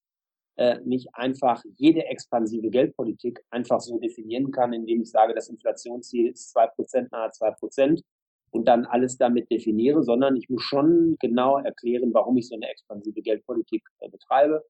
äh, 0.57 0.81
nicht 0.81 1.11
einfach 1.13 1.63
jede 1.77 2.07
expansive 2.07 2.71
Geldpolitik 2.71 3.45
einfach 3.51 3.81
so 3.81 3.99
definieren 3.99 4.53
kann, 4.53 4.73
indem 4.73 5.03
ich 5.03 5.11
sage, 5.11 5.35
das 5.35 5.51
Inflationsziel 5.51 6.31
ist 6.31 6.51
zwei 6.51 6.67
Prozent, 6.69 7.13
nahe 7.13 7.31
zwei 7.33 7.51
Prozent 7.51 8.03
und 8.51 8.67
dann 8.67 8.87
alles 8.87 9.19
damit 9.19 9.51
definiere, 9.51 10.03
sondern 10.03 10.35
ich 10.35 10.49
muss 10.49 10.63
schon 10.63 11.19
genau 11.21 11.59
erklären, 11.59 12.15
warum 12.15 12.39
ich 12.39 12.49
so 12.49 12.55
eine 12.55 12.71
expansive 12.71 13.21
Geldpolitik 13.21 13.83
äh, 13.99 14.09
betreibe 14.09 14.65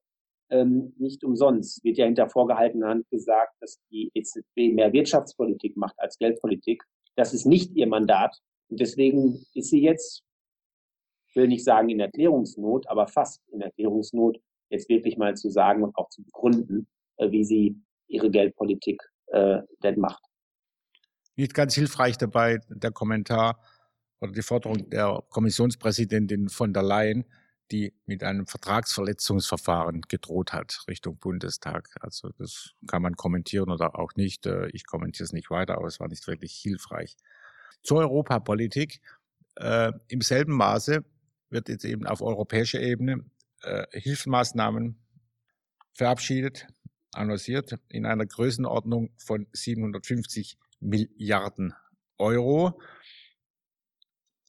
ähm, 0.51 0.93
nicht 0.97 1.23
umsonst 1.23 1.83
wird 1.83 1.97
ja 1.97 2.05
hinter 2.05 2.29
vorgehaltener 2.29 2.89
Hand 2.89 3.09
gesagt, 3.09 3.55
dass 3.61 3.79
die 3.89 4.11
EZB 4.13 4.73
mehr 4.73 4.93
Wirtschaftspolitik 4.93 5.77
macht 5.77 5.97
als 5.97 6.17
Geldpolitik. 6.17 6.83
Das 7.15 7.33
ist 7.33 7.45
nicht 7.45 7.71
ihr 7.75 7.87
Mandat. 7.87 8.37
Und 8.69 8.79
deswegen 8.79 9.45
ist 9.53 9.69
sie 9.69 9.81
jetzt, 9.81 10.23
will 11.33 11.47
nicht 11.47 11.63
sagen 11.63 11.89
in 11.89 11.99
Erklärungsnot, 11.99 12.87
aber 12.87 13.07
fast 13.07 13.41
in 13.51 13.61
Erklärungsnot, 13.61 14.39
jetzt 14.69 14.89
wirklich 14.89 15.17
mal 15.17 15.35
zu 15.35 15.49
sagen 15.49 15.83
und 15.83 15.95
auch 15.95 16.09
zu 16.09 16.23
begründen, 16.23 16.87
äh, 17.17 17.31
wie 17.31 17.43
sie 17.43 17.81
ihre 18.07 18.29
Geldpolitik 18.29 19.01
äh, 19.27 19.59
denn 19.83 19.99
macht. 19.99 20.23
Nicht 21.37 21.53
ganz 21.53 21.75
hilfreich 21.75 22.17
dabei 22.17 22.59
der 22.69 22.91
Kommentar 22.91 23.59
oder 24.19 24.33
die 24.33 24.41
Forderung 24.41 24.89
der 24.89 25.23
Kommissionspräsidentin 25.29 26.49
von 26.49 26.73
der 26.73 26.83
Leyen, 26.83 27.25
die 27.71 27.93
mit 28.05 28.23
einem 28.23 28.47
Vertragsverletzungsverfahren 28.47 30.01
gedroht 30.01 30.53
hat 30.53 30.83
Richtung 30.87 31.17
Bundestag. 31.17 31.89
Also 32.01 32.29
das 32.37 32.71
kann 32.87 33.01
man 33.01 33.15
kommentieren 33.15 33.71
oder 33.71 33.97
auch 33.97 34.15
nicht. 34.15 34.45
Äh, 34.45 34.67
ich 34.73 34.85
kommentiere 34.85 35.25
es 35.25 35.33
nicht 35.33 35.49
weiter, 35.49 35.75
aber 35.77 35.87
es 35.87 35.99
war 35.99 36.07
nicht 36.07 36.27
wirklich 36.27 36.53
hilfreich. 36.53 37.15
Zur 37.83 37.99
Europapolitik. 37.99 39.01
Äh, 39.55 39.93
Im 40.07 40.21
selben 40.21 40.53
Maße 40.53 41.03
wird 41.49 41.69
jetzt 41.69 41.85
eben 41.85 42.05
auf 42.05 42.21
europäischer 42.21 42.81
Ebene 42.81 43.25
äh, 43.61 43.85
Hilfsmaßnahmen 43.91 44.97
verabschiedet, 45.93 46.67
annonciert 47.11 47.75
in 47.89 48.05
einer 48.05 48.25
Größenordnung 48.25 49.11
von 49.17 49.47
750 49.51 50.57
Milliarden 50.79 51.73
Euro. 52.17 52.79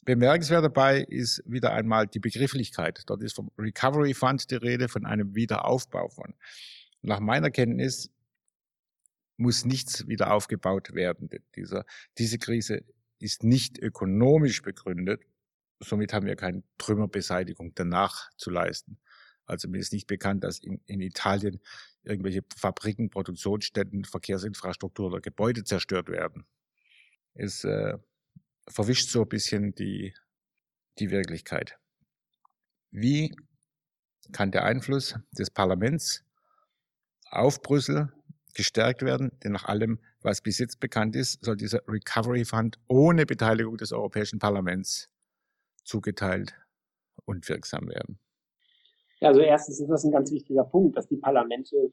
Bemerkenswert 0.04 0.64
dabei 0.64 1.00
ist 1.00 1.42
wieder 1.46 1.72
einmal 1.72 2.08
die 2.08 2.18
Begrifflichkeit. 2.18 3.02
Dort 3.06 3.22
ist 3.22 3.34
vom 3.34 3.50
Recovery 3.56 4.14
Fund 4.14 4.50
die 4.50 4.56
Rede, 4.56 4.88
von 4.88 5.06
einem 5.06 5.34
Wiederaufbau 5.36 6.08
von. 6.08 6.34
Nach 7.02 7.20
meiner 7.20 7.50
Kenntnis 7.50 8.10
muss 9.36 9.64
nichts 9.64 10.08
wieder 10.08 10.32
aufgebaut 10.32 10.94
werden. 10.94 11.30
Dieser, 11.54 11.84
diese 12.18 12.38
Krise 12.38 12.84
ist 13.20 13.44
nicht 13.44 13.78
ökonomisch 13.78 14.62
begründet. 14.62 15.22
Somit 15.78 16.12
haben 16.12 16.26
wir 16.26 16.36
keine 16.36 16.64
Trümmerbeseitigung 16.78 17.72
danach 17.74 18.30
zu 18.36 18.50
leisten. 18.50 18.98
Also 19.46 19.68
mir 19.68 19.78
ist 19.78 19.92
nicht 19.92 20.06
bekannt, 20.06 20.42
dass 20.42 20.58
in, 20.58 20.80
in 20.86 21.00
Italien 21.00 21.60
irgendwelche 22.02 22.42
Fabriken, 22.56 23.10
Produktionsstätten, 23.10 24.04
Verkehrsinfrastruktur 24.04 25.06
oder 25.06 25.20
Gebäude 25.20 25.62
zerstört 25.62 26.08
werden. 26.08 26.44
Es 27.34 27.64
äh, 27.64 27.98
verwischt 28.72 29.10
so 29.10 29.22
ein 29.22 29.28
bisschen 29.28 29.74
die, 29.74 30.14
die 30.98 31.10
Wirklichkeit. 31.10 31.78
Wie 32.90 33.34
kann 34.32 34.50
der 34.50 34.64
Einfluss 34.64 35.18
des 35.32 35.50
Parlaments 35.50 36.24
auf 37.30 37.60
Brüssel 37.62 38.12
gestärkt 38.54 39.02
werden? 39.02 39.30
Denn 39.42 39.52
nach 39.52 39.64
allem, 39.64 39.98
was 40.20 40.40
bis 40.40 40.58
jetzt 40.58 40.80
bekannt 40.80 41.16
ist, 41.16 41.44
soll 41.44 41.56
dieser 41.56 41.80
Recovery 41.88 42.44
Fund 42.44 42.78
ohne 42.88 43.26
Beteiligung 43.26 43.76
des 43.76 43.92
Europäischen 43.92 44.38
Parlaments 44.38 45.08
zugeteilt 45.84 46.54
und 47.24 47.48
wirksam 47.48 47.88
werden. 47.88 48.18
Ja, 49.20 49.28
also 49.28 49.40
erstens 49.40 49.80
ist 49.80 49.88
das 49.88 50.04
ein 50.04 50.12
ganz 50.12 50.30
wichtiger 50.32 50.64
Punkt, 50.64 50.96
dass 50.96 51.06
die 51.06 51.16
Parlamente 51.16 51.92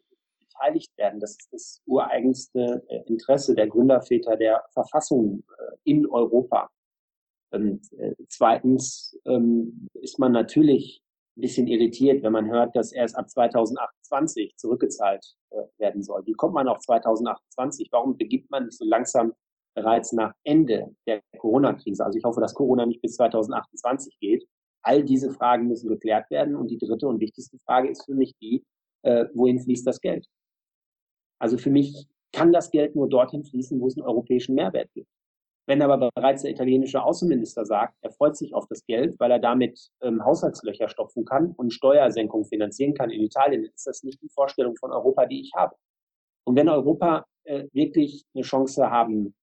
beteiligt 0.59 0.97
werden. 0.97 1.19
Das 1.19 1.31
ist 1.31 1.49
das 1.51 1.81
ureigenste 1.85 2.83
äh, 2.87 3.01
Interesse 3.07 3.55
der 3.55 3.67
Gründerväter 3.67 4.35
der 4.35 4.63
Verfassung 4.73 5.43
äh, 5.57 5.75
in 5.83 6.07
Europa. 6.07 6.69
Und 7.51 7.81
äh, 7.93 8.13
zweitens 8.27 9.17
ähm, 9.25 9.87
ist 9.93 10.19
man 10.19 10.31
natürlich 10.31 11.01
ein 11.37 11.41
bisschen 11.41 11.67
irritiert, 11.67 12.21
wenn 12.23 12.33
man 12.33 12.49
hört, 12.49 12.75
dass 12.75 12.91
erst 12.91 13.17
ab 13.17 13.29
2028 13.29 14.55
zurückgezahlt 14.57 15.23
werden 15.77 16.03
soll. 16.03 16.23
Wie 16.25 16.33
kommt 16.33 16.53
man 16.53 16.67
auf 16.67 16.79
2028? 16.79 17.87
Warum 17.91 18.17
beginnt 18.17 18.51
man 18.51 18.65
nicht 18.65 18.77
so 18.77 18.85
langsam 18.85 19.33
bereits 19.73 20.11
nach 20.11 20.33
Ende 20.43 20.93
der 21.07 21.21
Corona-Krise? 21.37 22.05
Also 22.05 22.17
ich 22.17 22.23
hoffe, 22.23 22.41
dass 22.41 22.53
Corona 22.53 22.85
nicht 22.85 23.01
bis 23.01 23.15
2028 23.15 24.19
geht, 24.19 24.45
All 24.81 25.03
diese 25.03 25.31
Fragen 25.31 25.67
müssen 25.67 25.89
geklärt 25.89 26.29
werden. 26.29 26.55
Und 26.55 26.69
die 26.71 26.77
dritte 26.77 27.07
und 27.07 27.19
wichtigste 27.19 27.57
Frage 27.59 27.89
ist 27.89 28.05
für 28.05 28.15
mich 28.15 28.33
die, 28.41 28.63
äh, 29.03 29.25
wohin 29.33 29.59
fließt 29.59 29.85
das 29.85 29.99
Geld? 30.01 30.25
Also 31.39 31.57
für 31.57 31.69
mich 31.69 32.07
kann 32.31 32.51
das 32.51 32.69
Geld 32.71 32.95
nur 32.95 33.09
dorthin 33.09 33.43
fließen, 33.43 33.79
wo 33.79 33.87
es 33.87 33.97
einen 33.97 34.05
europäischen 34.05 34.55
Mehrwert 34.55 34.89
gibt. 34.93 35.09
Wenn 35.67 35.81
aber 35.81 36.09
bereits 36.15 36.41
der 36.41 36.51
italienische 36.51 37.03
Außenminister 37.03 37.65
sagt, 37.65 37.95
er 38.01 38.11
freut 38.11 38.35
sich 38.35 38.53
auf 38.55 38.67
das 38.67 38.85
Geld, 38.85 39.19
weil 39.19 39.31
er 39.31 39.39
damit 39.39 39.89
ähm, 40.01 40.23
Haushaltslöcher 40.25 40.89
stopfen 40.89 41.25
kann 41.25 41.51
und 41.57 41.73
Steuersenkungen 41.73 42.45
finanzieren 42.45 42.93
kann 42.93 43.11
in 43.11 43.21
Italien, 43.21 43.63
ist 43.63 43.85
das 43.85 44.03
nicht 44.03 44.21
die 44.21 44.29
Vorstellung 44.29 44.75
von 44.77 44.91
Europa, 44.91 45.27
die 45.27 45.41
ich 45.41 45.51
habe. 45.55 45.75
Und 46.43 46.55
wenn 46.55 46.69
Europa 46.69 47.25
äh, 47.43 47.67
wirklich 47.71 48.25
eine 48.33 48.43
Chance 48.43 48.89
haben 48.89 49.35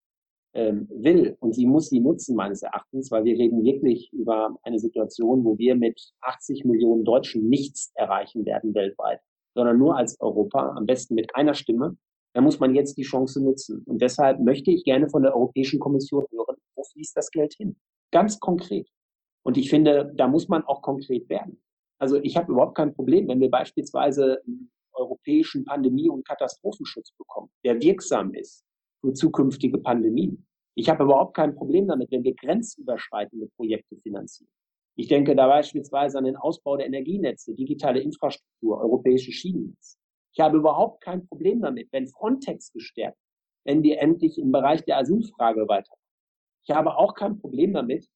ähm, 0.56 0.88
will. 0.90 1.36
Und 1.40 1.54
sie 1.54 1.66
muss 1.66 1.90
sie 1.90 2.00
nutzen, 2.00 2.34
meines 2.34 2.62
Erachtens, 2.62 3.10
weil 3.10 3.24
wir 3.24 3.36
reden 3.36 3.62
wirklich 3.62 4.10
über 4.12 4.56
eine 4.62 4.78
Situation, 4.78 5.44
wo 5.44 5.58
wir 5.58 5.76
mit 5.76 6.00
80 6.22 6.64
Millionen 6.64 7.04
Deutschen 7.04 7.48
nichts 7.48 7.92
erreichen 7.94 8.46
werden 8.46 8.74
weltweit, 8.74 9.20
sondern 9.56 9.78
nur 9.78 9.96
als 9.96 10.20
Europa, 10.20 10.74
am 10.76 10.86
besten 10.86 11.14
mit 11.14 11.34
einer 11.34 11.54
Stimme. 11.54 11.96
Da 12.34 12.42
muss 12.42 12.60
man 12.60 12.74
jetzt 12.74 12.98
die 12.98 13.02
Chance 13.02 13.42
nutzen. 13.42 13.82
Und 13.86 14.02
deshalb 14.02 14.38
möchte 14.40 14.70
ich 14.70 14.84
gerne 14.84 15.08
von 15.08 15.22
der 15.22 15.34
Europäischen 15.34 15.80
Kommission 15.80 16.26
hören, 16.30 16.56
wo 16.76 16.84
fließt 16.84 17.16
das 17.16 17.30
Geld 17.30 17.54
hin? 17.54 17.76
Ganz 18.12 18.38
konkret. 18.38 18.86
Und 19.42 19.56
ich 19.56 19.70
finde, 19.70 20.12
da 20.14 20.28
muss 20.28 20.48
man 20.48 20.62
auch 20.64 20.82
konkret 20.82 21.28
werden. 21.30 21.62
Also 21.98 22.16
ich 22.16 22.36
habe 22.36 22.52
überhaupt 22.52 22.76
kein 22.76 22.94
Problem, 22.94 23.26
wenn 23.28 23.40
wir 23.40 23.50
beispielsweise 23.50 24.42
einen 24.46 24.70
europäischen 24.92 25.64
Pandemie- 25.64 26.10
und 26.10 26.28
Katastrophenschutz 26.28 27.12
bekommen, 27.16 27.48
der 27.64 27.80
wirksam 27.80 28.34
ist 28.34 28.64
für 29.00 29.14
zukünftige 29.14 29.78
Pandemien. 29.78 30.46
Ich 30.74 30.90
habe 30.90 31.04
überhaupt 31.04 31.34
kein 31.34 31.54
Problem 31.54 31.88
damit, 31.88 32.10
wenn 32.10 32.22
wir 32.22 32.34
grenzüberschreitende 32.34 33.48
Projekte 33.56 33.96
finanzieren. 34.02 34.50
Ich 34.98 35.08
denke 35.08 35.36
da 35.36 35.46
beispielsweise 35.46 36.18
an 36.18 36.24
den 36.24 36.36
Ausbau 36.36 36.76
der 36.76 36.86
Energienetze, 36.86 37.54
digitale 37.54 38.00
Infrastruktur, 38.00 38.80
europäische 38.80 39.30
Schienennetz. 39.30 39.98
Ich 40.32 40.40
habe 40.40 40.56
überhaupt 40.56 41.02
kein 41.02 41.26
Problem 41.26 41.60
damit, 41.60 41.88
wenn 41.92 42.08
Frontex 42.08 42.72
gestärkt, 42.72 43.18
wenn 43.64 43.82
wir 43.82 44.00
endlich 44.00 44.38
im 44.38 44.52
Bereich 44.52 44.84
der 44.84 44.98
Asylfrage 44.98 45.68
weiterkommen. 45.68 46.02
Ich 46.66 46.74
habe 46.74 46.96
auch 46.96 47.14
kein 47.14 47.38
Problem 47.38 47.74
damit, 47.74 48.08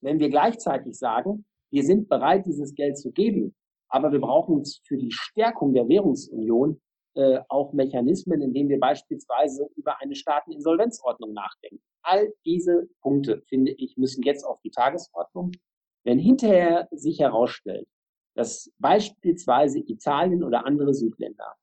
wenn 0.00 0.18
wir 0.18 0.28
gleichzeitig 0.28 0.98
sagen, 0.98 1.44
wir 1.70 1.84
sind 1.84 2.08
bereit, 2.08 2.46
dieses 2.46 2.74
Geld 2.74 2.98
zu 2.98 3.12
geben, 3.12 3.54
aber 3.88 4.10
wir 4.10 4.20
brauchen 4.20 4.64
für 4.86 4.96
die 4.96 5.12
Stärkung 5.12 5.74
der 5.74 5.88
Währungsunion 5.88 6.80
äh, 7.14 7.40
auch 7.48 7.72
Mechanismen, 7.72 8.40
in 8.40 8.52
denen 8.52 8.68
wir 8.68 8.80
beispielsweise 8.80 9.68
über 9.76 10.00
eine 10.00 10.14
Staateninsolvenzordnung 10.14 11.32
nachdenken. 11.32 11.82
All 12.02 12.32
diese 12.44 12.88
Punkte, 13.02 13.42
finde 13.48 13.72
ich, 13.72 13.96
müssen 13.96 14.22
jetzt 14.22 14.44
auf 14.44 14.60
die 14.62 14.70
Tagesordnung. 14.70 15.52
Wenn 16.04 16.18
hinterher 16.18 16.88
sich 16.90 17.20
herausstellt, 17.20 17.86
dass 18.34 18.72
beispielsweise 18.78 19.80
Italien 19.80 20.42
oder 20.42 20.66
andere 20.66 20.94
Südländer 20.94 21.54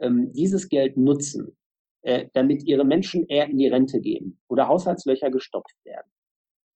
ähm, 0.00 0.32
dieses 0.32 0.68
Geld 0.68 0.96
nutzen, 0.96 1.56
äh, 2.02 2.28
damit 2.32 2.64
ihre 2.64 2.84
Menschen 2.84 3.26
eher 3.26 3.48
in 3.48 3.58
die 3.58 3.68
Rente 3.68 4.00
gehen 4.00 4.38
oder 4.48 4.68
Haushaltslöcher 4.68 5.30
gestopft 5.30 5.76
werden, 5.84 6.10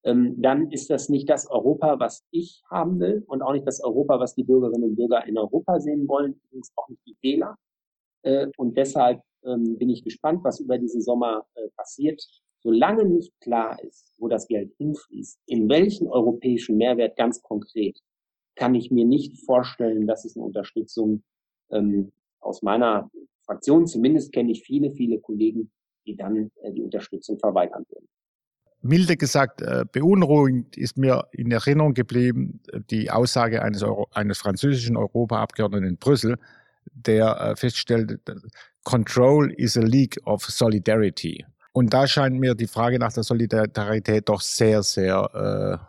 ähm, 0.04 0.40
dann 0.40 0.70
ist 0.70 0.90
das 0.90 1.08
nicht 1.08 1.28
das 1.30 1.50
Europa, 1.50 1.98
was 1.98 2.24
ich 2.30 2.62
haben 2.70 3.00
will 3.00 3.24
und 3.26 3.42
auch 3.42 3.52
nicht 3.52 3.66
das 3.66 3.82
Europa, 3.82 4.20
was 4.20 4.34
die 4.34 4.44
Bürgerinnen 4.44 4.84
und 4.84 4.96
Bürger 4.96 5.26
in 5.26 5.38
Europa 5.38 5.80
sehen 5.80 6.06
wollen, 6.06 6.38
übrigens 6.44 6.72
auch 6.76 6.88
nicht 6.88 7.00
die 7.06 7.16
Wähler. 7.22 7.56
Äh, 8.22 8.48
und 8.58 8.76
deshalb 8.76 9.22
ähm, 9.44 9.78
bin 9.78 9.88
ich 9.88 10.04
gespannt, 10.04 10.44
was 10.44 10.60
über 10.60 10.76
diesen 10.76 11.00
Sommer 11.00 11.46
äh, 11.54 11.68
passiert. 11.76 12.22
Solange 12.64 13.04
nicht 13.04 13.38
klar 13.40 13.78
ist, 13.82 14.14
wo 14.18 14.26
das 14.26 14.48
Geld 14.48 14.72
hinfließt, 14.78 15.38
in 15.46 15.68
welchen 15.68 16.08
europäischen 16.08 16.78
Mehrwert 16.78 17.14
ganz 17.16 17.42
konkret, 17.42 18.00
kann 18.56 18.74
ich 18.74 18.90
mir 18.90 19.04
nicht 19.04 19.38
vorstellen, 19.44 20.06
dass 20.06 20.24
es 20.24 20.34
eine 20.34 20.46
Unterstützung 20.46 21.22
ähm, 21.70 22.12
aus 22.40 22.62
meiner 22.62 23.10
Fraktion, 23.44 23.86
zumindest 23.86 24.32
kenne 24.32 24.52
ich 24.52 24.62
viele, 24.62 24.90
viele 24.92 25.20
Kollegen, 25.20 25.70
die 26.06 26.16
dann 26.16 26.50
äh, 26.62 26.72
die 26.72 26.82
Unterstützung 26.82 27.38
verweigern 27.38 27.84
würden. 27.90 28.08
Milde 28.80 29.16
gesagt, 29.16 29.60
äh, 29.60 29.84
beunruhigend 29.90 30.76
ist 30.78 30.96
mir 30.96 31.26
in 31.32 31.50
Erinnerung 31.50 31.92
geblieben 31.92 32.60
äh, 32.72 32.80
die 32.90 33.10
Aussage 33.10 33.62
eines, 33.62 33.82
Euro 33.82 34.08
eines 34.12 34.38
französischen 34.38 34.96
Europaabgeordneten 34.96 35.88
in 35.88 35.96
Brüssel, 35.98 36.38
der 36.92 37.38
äh, 37.40 37.56
feststellt, 37.56 38.20
Control 38.84 39.50
is 39.52 39.76
a 39.76 39.82
league 39.82 40.18
of 40.26 40.44
solidarity. 40.44 41.44
Und 41.74 41.92
da 41.92 42.06
scheint 42.06 42.38
mir 42.38 42.54
die 42.54 42.68
Frage 42.68 42.98
nach 42.98 43.12
der 43.12 43.24
Solidarität 43.24 44.28
doch 44.28 44.40
sehr, 44.40 44.82
sehr 44.84 45.80
äh, 45.82 45.84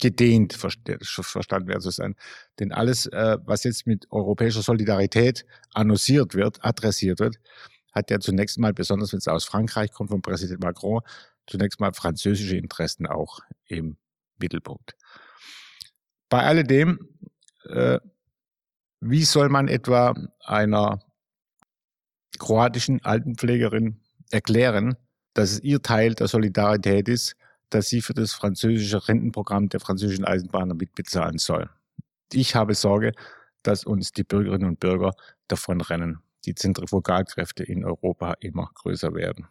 gedehnt 0.00 0.54
verstanden 0.54 1.68
werden 1.68 1.80
zu 1.80 1.90
sein. 1.90 2.16
Denn 2.58 2.72
alles, 2.72 3.06
äh, 3.06 3.38
was 3.44 3.62
jetzt 3.62 3.86
mit 3.86 4.10
europäischer 4.10 4.62
Solidarität 4.62 5.46
annonciert 5.74 6.34
wird, 6.34 6.64
adressiert 6.64 7.20
wird, 7.20 7.36
hat 7.92 8.10
ja 8.10 8.18
zunächst 8.18 8.58
mal, 8.58 8.72
besonders 8.72 9.12
wenn 9.12 9.18
es 9.18 9.28
aus 9.28 9.44
Frankreich 9.44 9.92
kommt, 9.92 10.10
von 10.10 10.22
Präsident 10.22 10.60
Macron, 10.60 11.02
zunächst 11.46 11.78
mal 11.78 11.92
französische 11.92 12.56
Interessen 12.56 13.06
auch 13.06 13.38
im 13.66 13.96
Mittelpunkt. 14.38 14.96
Bei 16.28 16.42
alledem 16.42 16.98
äh, 17.64 18.00
wie 19.00 19.24
soll 19.24 19.48
man 19.48 19.68
etwa 19.68 20.14
einer 20.44 21.00
kroatischen 22.38 23.04
Altenpflegerin 23.04 24.00
erklären, 24.30 24.96
dass 25.34 25.52
es 25.52 25.60
ihr 25.60 25.82
Teil 25.82 26.14
der 26.14 26.28
Solidarität 26.28 27.08
ist, 27.08 27.36
dass 27.70 27.88
sie 27.88 28.00
für 28.00 28.14
das 28.14 28.32
französische 28.32 29.08
Rentenprogramm 29.08 29.68
der 29.68 29.80
französischen 29.80 30.24
Eisenbahner 30.24 30.74
mitbezahlen 30.74 31.38
soll? 31.38 31.68
Ich 32.32 32.54
habe 32.54 32.74
Sorge, 32.74 33.12
dass 33.62 33.84
uns 33.84 34.12
die 34.12 34.24
Bürgerinnen 34.24 34.66
und 34.66 34.80
Bürger 34.80 35.12
davonrennen, 35.48 36.20
die 36.44 36.54
Zentrifugalkräfte 36.54 37.64
in 37.64 37.84
Europa 37.84 38.34
immer 38.40 38.70
größer 38.74 39.14
werden. 39.14 39.46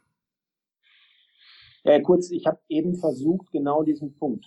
Ja, 1.83 1.99
kurz, 2.01 2.31
ich 2.31 2.45
habe 2.45 2.59
eben 2.69 2.95
versucht, 2.95 3.51
genau 3.51 3.83
diesen 3.83 4.15
Punkt 4.17 4.45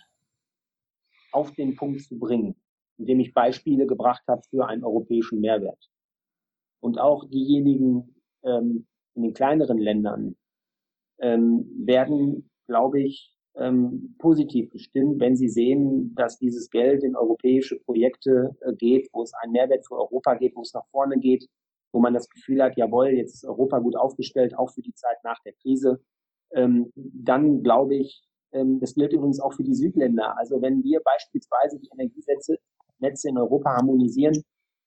auf 1.33 1.53
den 1.53 1.77
Punkt 1.77 2.03
zu 2.03 2.19
bringen 2.19 2.57
indem 3.01 3.19
ich 3.21 3.33
Beispiele 3.33 3.87
gebracht 3.87 4.23
habe 4.29 4.43
für 4.51 4.69
einen 4.69 4.85
europäischen 4.85 5.41
Mehrwert. 5.41 5.91
Und 6.81 7.01
auch 7.01 7.25
diejenigen 7.29 8.15
ähm, 8.45 8.87
in 9.15 9.23
den 9.23 9.35
kleineren 9.35 9.79
Ländern 9.79 10.37
ähm, 11.21 11.67
werden, 11.85 12.51
glaube 12.67 13.01
ich, 13.01 13.35
ähm, 13.57 14.15
positiv 14.19 14.71
gestimmt, 14.71 15.21
wenn 15.21 15.37
sie 15.37 15.49
sehen, 15.49 16.15
dass 16.15 16.39
dieses 16.39 16.71
Geld 16.71 17.03
in 17.03 17.17
europäische 17.17 17.79
Projekte 17.81 18.57
äh, 18.61 18.73
geht, 18.75 19.09
wo 19.13 19.23
es 19.23 19.33
einen 19.35 19.53
Mehrwert 19.53 19.87
für 19.87 19.97
Europa 19.97 20.35
geht, 20.35 20.55
wo 20.55 20.63
es 20.63 20.73
nach 20.73 20.87
vorne 20.91 21.19
geht, 21.19 21.47
wo 21.93 22.01
man 22.01 22.15
das 22.15 22.29
Gefühl 22.29 22.63
hat, 22.63 22.77
jawohl, 22.77 23.09
jetzt 23.09 23.35
ist 23.35 23.45
Europa 23.45 23.81
gut 23.81 23.97
aufgestellt, 23.97 24.57
auch 24.57 24.71
für 24.71 24.83
die 24.83 24.95
Zeit 24.95 25.17
nach 25.25 25.41
der 25.45 25.53
Krise. 25.55 26.01
Ähm, 26.53 26.93
dann 26.95 27.63
glaube 27.63 27.97
ich, 27.97 28.23
ähm, 28.53 28.81
das 28.81 28.95
gilt 28.95 29.13
übrigens 29.13 29.41
auch 29.41 29.53
für 29.53 29.65
die 29.65 29.75
Südländer. 29.75 30.37
Also 30.39 30.63
wenn 30.63 30.83
wir 30.85 31.01
beispielsweise 31.05 31.79
die 31.79 31.91
Energiesätze 31.93 32.59
Netze 33.01 33.31
in 33.31 33.39
Europa 33.39 33.77
harmonisieren 33.77 34.43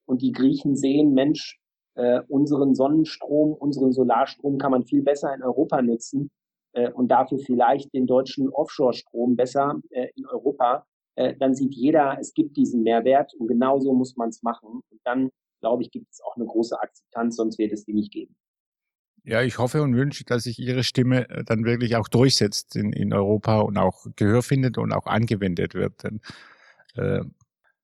und 0.06 0.22
die 0.22 0.32
Griechen 0.32 0.76
sehen, 0.76 1.14
Mensch, 1.14 1.60
äh, 1.96 2.22
unseren 2.28 2.76
Sonnenstrom, 2.76 3.54
unseren 3.54 3.92
Solarstrom 3.92 4.58
kann 4.58 4.72
man 4.72 4.84
viel 4.84 5.04
besser 5.04 5.34
in 5.34 5.44
Europa 5.44 5.82
nutzen 5.82 6.32
äh, 6.74 6.92
und 6.92 7.10
dafür 7.10 7.40
vielleicht 7.40 7.94
den 7.94 8.08
deutschen 8.08 8.50
Offshore-Strom 8.50 9.36
besser 9.36 9.80
äh, 9.92 10.08
in 10.16 10.26
Europa, 10.26 10.86
äh, 11.16 11.36
dann 11.38 11.54
sieht 11.54 11.74
jeder, 11.74 12.18
es 12.20 12.34
gibt 12.34 12.58
diesen 12.58 12.84
Mehrwert 12.84 13.34
und 13.36 13.48
genauso 13.48 13.94
muss 13.94 14.16
man 14.16 14.30
es 14.30 14.42
machen. 14.42 14.82
Und 14.90 15.00
dann, 15.04 15.30
glaube 15.62 15.84
ich, 15.84 15.92
gibt 15.92 16.12
es 16.12 16.22
auch 16.22 16.36
eine 16.36 16.46
große 16.46 16.80
Akzeptanz, 16.80 17.36
sonst 17.36 17.60
wird 17.60 17.72
es 17.72 17.86
die 17.86 17.94
nicht 17.94 18.12
geben. 18.12 18.36
Ja, 19.26 19.42
ich 19.42 19.58
hoffe 19.58 19.82
und 19.82 19.96
wünsche, 19.96 20.26
dass 20.26 20.44
sich 20.44 20.60
Ihre 20.60 20.84
Stimme 20.84 21.30
äh, 21.30 21.44
dann 21.44 21.64
wirklich 21.64 21.96
auch 21.96 22.08
durchsetzt 22.08 22.76
in, 22.76 22.92
in 22.92 23.14
Europa 23.14 23.62
und 23.62 23.78
auch 23.78 24.06
Gehör 24.16 24.42
findet 24.42 24.78
und 24.78 24.92
auch 24.92 25.06
angewendet 25.06 25.76
wird. 25.76 26.04
Denn, 26.04 26.20
äh, 26.96 27.24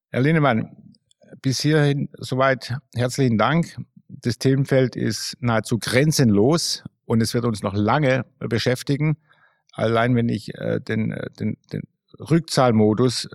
Herr 0.09 0.21
Linnemann, 0.21 0.95
bis 1.41 1.61
hierhin 1.61 2.09
soweit 2.17 2.75
herzlichen 2.95 3.37
Dank. 3.37 3.77
Das 4.09 4.37
Themenfeld 4.39 4.95
ist 4.95 5.37
nahezu 5.39 5.79
grenzenlos 5.79 6.83
und 7.05 7.21
es 7.21 7.33
wird 7.33 7.45
uns 7.45 7.61
noch 7.61 7.75
lange 7.75 8.25
beschäftigen. 8.39 9.17
Allein 9.73 10.15
wenn 10.15 10.29
ich 10.29 10.55
äh, 10.55 10.79
den, 10.81 11.11
äh, 11.11 11.29
den, 11.39 11.57
den 11.71 11.83
Rückzahlmodus 12.19 13.29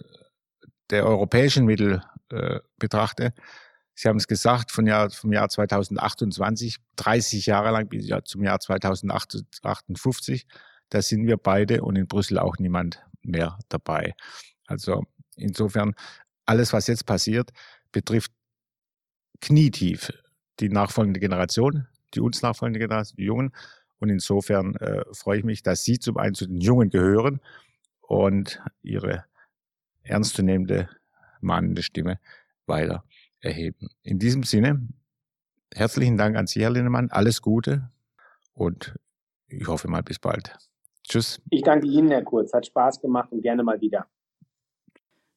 der 0.91 1.07
europäischen 1.07 1.65
Mittel 1.65 2.03
äh, 2.31 2.59
betrachte, 2.79 3.33
Sie 3.97 4.09
haben 4.09 4.17
es 4.17 4.27
gesagt, 4.27 4.73
von 4.73 4.87
Jahr, 4.87 5.11
vom 5.11 5.33
Jahr 5.33 5.49
2028, 5.49 6.79
30 6.97 7.47
Jahre 7.47 7.71
lang 7.71 7.89
bis 7.89 8.11
zum 8.25 8.43
Jahr 8.43 8.59
2058, 8.59 10.47
da 10.89 11.01
sind 11.01 11.27
wir 11.27 11.37
beide 11.37 11.83
und 11.83 11.95
in 11.97 12.09
Brüssel 12.09 12.39
auch 12.39 12.59
niemand 12.59 13.05
mehr 13.23 13.57
dabei. 13.69 14.15
Also 14.67 15.05
insofern, 15.37 15.95
alles, 16.45 16.73
was 16.73 16.89
jetzt 16.89 17.07
passiert, 17.07 17.53
betrifft 17.93 18.33
knietief 19.41 20.11
die 20.61 20.69
nachfolgende 20.69 21.21
Generation, 21.21 21.87
die 22.15 22.21
uns 22.21 22.43
nachfolgende 22.43 22.81
Generation, 22.81 23.17
die 23.17 23.25
Jungen. 23.25 23.53
Und 23.99 24.11
insofern 24.11 24.75
äh, 24.77 25.05
freue 25.13 25.39
ich 25.39 25.45
mich, 25.45 25.63
dass 25.63 25.85
Sie 25.85 25.99
zum 25.99 26.17
einen 26.17 26.35
zu 26.35 26.47
den 26.47 26.61
Jungen 26.61 26.91
gehören 26.91 27.41
und 28.01 28.63
Ihre 28.83 29.25
ernstzunehmende, 30.03 30.89
mahnende 31.41 31.83
Stimme 31.83 32.19
weiter 32.67 33.05
erheben. 33.41 33.89
In 34.03 34.19
diesem 34.19 34.43
Sinne, 34.43 34.89
herzlichen 35.73 36.17
Dank 36.17 36.37
an 36.37 36.47
Sie, 36.47 36.63
Herr 36.63 36.71
Linnemann. 36.71 37.11
Alles 37.11 37.43
Gute 37.43 37.91
und 38.53 38.95
ich 39.49 39.67
hoffe 39.67 39.89
mal 39.89 40.03
bis 40.03 40.19
bald. 40.19 40.57
Tschüss. 41.07 41.41
Ich 41.51 41.63
danke 41.63 41.87
Ihnen, 41.87 42.11
Herr 42.11 42.25
Kurz. 42.25 42.53
Hat 42.53 42.67
Spaß 42.67 43.01
gemacht 43.01 43.31
und 43.31 43.43
gerne 43.43 43.63
mal 43.63 43.81
wieder. 43.81 44.07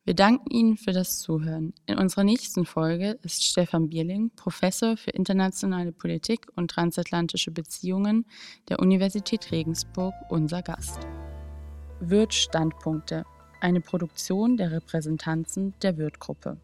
Wir 0.08 0.14
danken 0.14 0.50
Ihnen 0.50 0.78
für 0.78 0.94
das 0.94 1.20
Zuhören. 1.20 1.74
In 1.86 1.98
unserer 1.98 2.24
nächsten 2.24 2.66
Folge 2.66 3.20
ist 3.24 3.44
Stefan 3.44 3.90
Bierling, 3.90 4.32
Professor 4.38 4.96
für 4.96 5.12
internationale 5.12 5.92
Politik 5.92 6.48
und 6.56 6.72
transatlantische 6.72 7.52
Beziehungen 7.52 8.26
der 8.70 8.80
Universität 8.80 9.52
Regensburg, 9.52 10.14
unser 10.30 10.62
Gast. 10.62 11.00
Wirt 12.00 12.34
Standpunkte, 12.34 13.26
eine 13.60 13.82
Produktion 13.82 14.56
der 14.56 14.72
Repräsentanzen 14.72 15.74
der 15.82 15.98
Wirt-Gruppe. 15.98 16.56